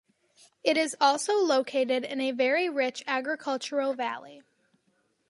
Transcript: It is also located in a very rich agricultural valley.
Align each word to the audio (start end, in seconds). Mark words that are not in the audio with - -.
It 0.63 0.77
is 0.77 0.95
also 0.99 1.33
located 1.35 2.03
in 2.05 2.19
a 2.21 2.31
very 2.31 2.67
rich 2.67 3.03
agricultural 3.05 3.93
valley. 3.93 4.41